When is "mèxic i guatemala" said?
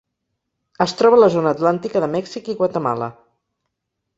2.15-3.11